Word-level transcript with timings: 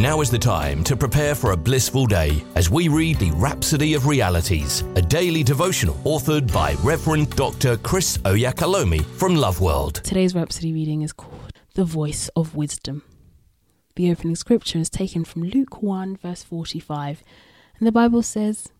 Now 0.00 0.22
is 0.22 0.30
the 0.30 0.38
time 0.38 0.82
to 0.84 0.96
prepare 0.96 1.34
for 1.34 1.52
a 1.52 1.56
blissful 1.58 2.06
day 2.06 2.42
as 2.54 2.70
we 2.70 2.88
read 2.88 3.18
the 3.18 3.32
Rhapsody 3.32 3.92
of 3.92 4.06
Realities, 4.06 4.80
a 4.96 5.02
daily 5.02 5.42
devotional 5.42 5.96
authored 6.04 6.50
by 6.50 6.72
Reverend 6.82 7.36
Dr. 7.36 7.76
Chris 7.76 8.16
Oyakhilome 8.24 9.04
from 9.04 9.36
Love 9.36 9.60
World. 9.60 9.96
Today's 9.96 10.34
Rhapsody 10.34 10.72
reading 10.72 11.02
is 11.02 11.12
called 11.12 11.52
The 11.74 11.84
Voice 11.84 12.30
of 12.34 12.56
Wisdom. 12.56 13.02
The 13.96 14.10
opening 14.10 14.36
scripture 14.36 14.78
is 14.78 14.88
taken 14.88 15.22
from 15.22 15.42
Luke 15.42 15.82
1, 15.82 16.16
verse 16.16 16.42
45, 16.44 17.22
and 17.78 17.86
the 17.86 17.92
Bible 17.92 18.22
says, 18.22 18.70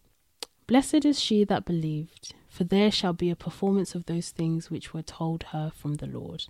Blessed 0.66 1.04
is 1.04 1.20
she 1.20 1.44
that 1.44 1.66
believed, 1.66 2.32
for 2.48 2.64
there 2.64 2.90
shall 2.90 3.12
be 3.12 3.28
a 3.28 3.36
performance 3.36 3.94
of 3.94 4.06
those 4.06 4.30
things 4.30 4.70
which 4.70 4.94
were 4.94 5.02
told 5.02 5.42
her 5.52 5.70
from 5.76 5.96
the 5.96 6.06
Lord. 6.06 6.44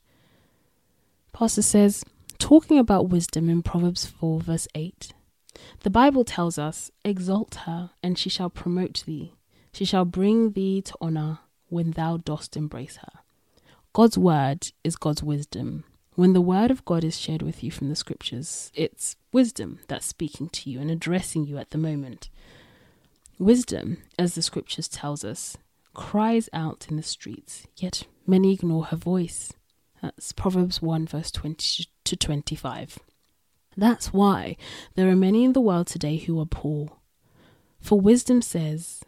Pastor 1.33 1.63
says, 1.63 2.05
talking 2.51 2.81
about 2.81 3.09
wisdom 3.09 3.49
in 3.49 3.63
Proverbs 3.63 4.05
4, 4.05 4.41
verse 4.41 4.67
8, 4.75 5.13
the 5.85 5.89
Bible 5.89 6.25
tells 6.25 6.59
us, 6.59 6.91
Exalt 7.05 7.55
her, 7.65 7.91
and 8.03 8.19
she 8.19 8.29
shall 8.29 8.51
promote 8.51 9.05
thee. 9.07 9.35
She 9.73 9.85
shall 9.85 10.05
bring 10.05 10.51
thee 10.51 10.83
to 10.83 10.95
honour 11.01 11.39
when 11.69 11.93
thou 11.93 12.17
dost 12.17 12.57
embrace 12.57 12.97
her. 12.97 13.21
God's 13.93 14.19
word 14.19 14.73
is 14.83 14.97
God's 14.97 15.23
wisdom. 15.23 15.85
When 16.17 16.33
the 16.33 16.41
word 16.41 16.73
of 16.73 16.85
God 16.85 17.05
is 17.05 17.17
shared 17.17 17.43
with 17.43 17.63
you 17.63 17.71
from 17.71 17.89
the 17.89 17.95
scriptures, 17.95 18.73
it's 18.75 19.15
wisdom 19.31 19.79
that's 19.87 20.07
speaking 20.07 20.49
to 20.49 20.71
you 20.71 20.81
and 20.81 20.91
addressing 20.91 21.45
you 21.45 21.57
at 21.57 21.71
the 21.71 21.79
moment. 21.79 22.31
Wisdom, 23.39 23.99
as 24.19 24.35
the 24.35 24.43
scriptures 24.43 24.89
tells 24.89 25.25
us, 25.25 25.57
cries 25.95 26.49
out 26.53 26.89
in 26.91 26.97
the 26.97 27.05
streets, 27.05 27.69
yet 27.77 28.09
many 28.27 28.53
ignore 28.53 28.87
her 28.87 28.97
voice. 28.97 29.53
That's 30.03 30.33
Proverbs 30.33 30.83
1, 30.83 31.07
verse 31.07 31.31
20 31.31 31.85
to 32.11 32.17
25. 32.17 32.99
That's 33.77 34.13
why 34.13 34.57
there 34.97 35.09
are 35.09 35.17
many 35.17 35.45
in 35.45 35.53
the 35.53 35.61
world 35.61 35.87
today 35.87 36.17
who 36.17 36.41
are 36.41 36.45
poor. 36.45 36.89
For 37.81 38.01
wisdom 38.01 38.43
says, 38.43 39.05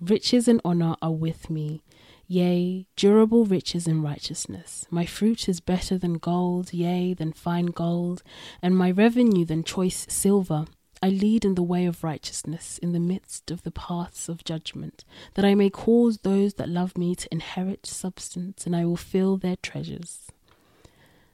Riches 0.00 0.48
and 0.48 0.60
honor 0.64 0.96
are 1.00 1.12
with 1.12 1.48
me, 1.48 1.84
yea, 2.26 2.88
durable 2.96 3.44
riches 3.44 3.86
and 3.86 4.02
righteousness. 4.02 4.86
My 4.90 5.06
fruit 5.06 5.48
is 5.48 5.60
better 5.60 5.96
than 5.96 6.14
gold, 6.14 6.72
yea, 6.72 7.14
than 7.14 7.32
fine 7.32 7.66
gold, 7.66 8.24
and 8.60 8.76
my 8.76 8.90
revenue 8.90 9.44
than 9.44 9.62
choice 9.62 10.04
silver. 10.08 10.64
I 11.00 11.10
lead 11.10 11.44
in 11.44 11.54
the 11.54 11.62
way 11.62 11.86
of 11.86 12.02
righteousness 12.02 12.78
in 12.78 12.92
the 12.92 12.98
midst 12.98 13.52
of 13.52 13.62
the 13.62 13.70
paths 13.70 14.28
of 14.28 14.42
judgment, 14.42 15.04
that 15.34 15.44
I 15.44 15.54
may 15.54 15.70
cause 15.70 16.18
those 16.18 16.54
that 16.54 16.68
love 16.68 16.98
me 16.98 17.14
to 17.14 17.28
inherit 17.30 17.86
substance, 17.86 18.66
and 18.66 18.74
I 18.74 18.84
will 18.84 18.96
fill 18.96 19.36
their 19.36 19.56
treasures. 19.56 20.32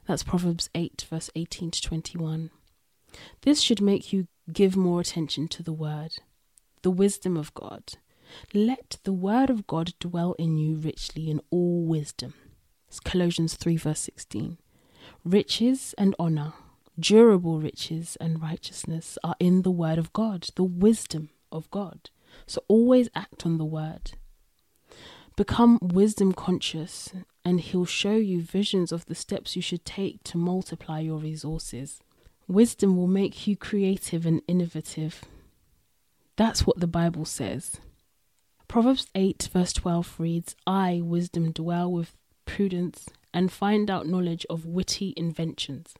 That's 0.09 0.23
Proverbs 0.23 0.71
8, 0.73 1.05
verse 1.07 1.29
18 1.35 1.69
to 1.69 1.81
21. 1.83 2.49
This 3.43 3.61
should 3.61 3.79
make 3.79 4.11
you 4.11 4.27
give 4.51 4.75
more 4.75 5.01
attention 5.01 5.47
to 5.49 5.61
the 5.61 5.71
word, 5.71 6.13
the 6.81 6.89
wisdom 6.89 7.37
of 7.37 7.53
God. 7.53 7.93
Let 8.51 8.97
the 9.03 9.13
word 9.13 9.51
of 9.51 9.67
God 9.67 9.93
dwell 9.99 10.33
in 10.39 10.57
you 10.57 10.77
richly 10.77 11.29
in 11.29 11.41
all 11.51 11.85
wisdom. 11.85 12.33
It's 12.87 12.99
Colossians 12.99 13.53
3, 13.53 13.77
verse 13.77 13.99
16. 13.99 14.57
Riches 15.23 15.93
and 15.95 16.15
honor 16.17 16.53
durable 16.99 17.59
riches 17.59 18.17
and 18.19 18.41
righteousness 18.41 19.19
are 19.23 19.35
in 19.39 19.61
the 19.61 19.69
word 19.69 19.99
of 19.99 20.11
God, 20.11 20.47
the 20.55 20.63
wisdom 20.63 21.29
of 21.51 21.69
God. 21.69 22.09
So 22.47 22.63
always 22.67 23.09
act 23.13 23.45
on 23.45 23.59
the 23.59 23.63
word. 23.63 24.13
Become 25.35 25.77
wisdom 25.83 26.33
conscious, 26.33 27.13
and 27.43 27.59
He'll 27.59 27.85
show 27.85 28.15
you 28.15 28.41
visions 28.41 28.91
of 28.91 29.05
the 29.05 29.15
steps 29.15 29.55
you 29.55 29.61
should 29.61 29.85
take 29.85 30.23
to 30.23 30.37
multiply 30.37 30.99
your 30.99 31.17
resources. 31.17 31.99
Wisdom 32.47 32.97
will 32.97 33.07
make 33.07 33.47
you 33.47 33.55
creative 33.55 34.25
and 34.25 34.41
innovative. 34.47 35.23
That's 36.35 36.65
what 36.65 36.79
the 36.79 36.87
Bible 36.87 37.25
says. 37.25 37.79
Proverbs 38.67 39.07
8, 39.15 39.49
verse 39.51 39.73
12 39.73 40.15
reads, 40.19 40.55
I, 40.65 41.01
wisdom, 41.03 41.51
dwell 41.51 41.91
with 41.91 42.15
prudence 42.45 43.09
and 43.33 43.51
find 43.51 43.89
out 43.89 44.07
knowledge 44.07 44.45
of 44.49 44.65
witty 44.65 45.13
inventions. 45.17 45.95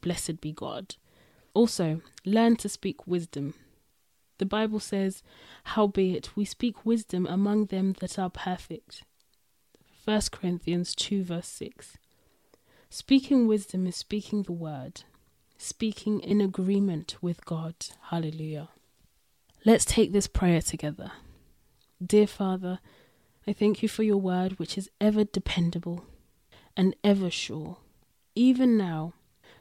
Blessed 0.00 0.40
be 0.40 0.52
God. 0.52 0.96
Also, 1.54 2.00
learn 2.24 2.56
to 2.56 2.68
speak 2.68 3.06
wisdom. 3.06 3.54
The 4.38 4.46
Bible 4.46 4.80
says, 4.80 5.22
Howbeit 5.64 6.36
we 6.36 6.44
speak 6.44 6.86
wisdom 6.86 7.26
among 7.26 7.66
them 7.66 7.94
that 8.00 8.18
are 8.18 8.30
perfect. 8.30 9.02
1 10.10 10.22
Corinthians 10.32 10.92
2, 10.96 11.22
verse 11.22 11.46
6. 11.46 11.96
Speaking 12.88 13.46
wisdom 13.46 13.86
is 13.86 13.94
speaking 13.94 14.42
the 14.42 14.50
word, 14.50 15.04
speaking 15.56 16.18
in 16.18 16.40
agreement 16.40 17.14
with 17.22 17.44
God. 17.44 17.76
Hallelujah. 18.08 18.70
Let's 19.64 19.84
take 19.84 20.12
this 20.12 20.26
prayer 20.26 20.62
together. 20.62 21.12
Dear 22.04 22.26
Father, 22.26 22.80
I 23.46 23.52
thank 23.52 23.84
you 23.84 23.88
for 23.88 24.02
your 24.02 24.16
word, 24.16 24.58
which 24.58 24.76
is 24.76 24.90
ever 25.00 25.22
dependable 25.22 26.04
and 26.76 26.96
ever 27.04 27.30
sure. 27.30 27.76
Even 28.34 28.76
now, 28.76 29.12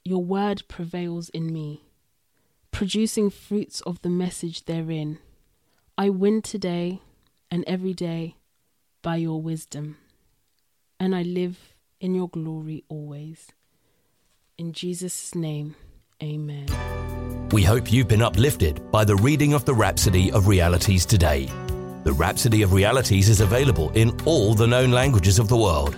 your 0.04 0.24
word 0.24 0.64
prevails 0.68 1.30
in 1.30 1.54
me, 1.54 1.84
producing 2.72 3.30
fruits 3.30 3.82
of 3.82 4.02
the 4.02 4.10
message 4.10 4.66
therein. 4.66 5.20
I 5.96 6.10
win 6.10 6.42
today 6.42 7.02
and 7.52 7.64
every 7.68 7.94
day 7.94 8.38
by 9.04 9.18
your 9.18 9.40
wisdom, 9.40 9.98
and 11.00 11.16
I 11.16 11.24
live 11.24 11.58
in 12.00 12.16
your 12.16 12.30
glory 12.30 12.84
always. 12.90 13.48
In 14.58 14.74
Jesus' 14.74 15.34
name, 15.36 15.76
amen. 16.22 16.68
We 17.52 17.64
hope 17.64 17.92
you've 17.92 18.08
been 18.08 18.22
uplifted 18.22 18.92
by 18.92 19.06
the 19.06 19.16
reading 19.16 19.54
of 19.54 19.66
the 19.66 19.74
Rhapsody 19.74 20.32
of 20.32 20.48
Realities 20.48 21.06
today. 21.06 21.50
The 22.04 22.14
Rhapsody 22.14 22.62
of 22.62 22.74
Realities 22.74 23.30
is 23.30 23.42
available 23.42 23.90
in 23.92 24.20
all 24.26 24.54
the 24.54 24.68
known 24.68 24.92
languages 24.92 25.40
of 25.40 25.48
the 25.48 25.58
world 25.58 25.98